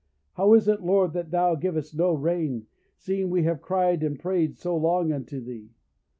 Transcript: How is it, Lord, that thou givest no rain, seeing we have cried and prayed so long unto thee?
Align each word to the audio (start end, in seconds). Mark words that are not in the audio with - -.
How 0.33 0.55
is 0.55 0.67
it, 0.67 0.81
Lord, 0.81 1.13
that 1.13 1.29
thou 1.29 1.53
givest 1.53 1.93
no 1.95 2.11
rain, 2.11 2.65
seeing 2.97 3.29
we 3.29 3.43
have 3.43 3.61
cried 3.61 4.01
and 4.01 4.17
prayed 4.19 4.57
so 4.57 4.75
long 4.75 5.11
unto 5.13 5.39
thee? 5.39 5.69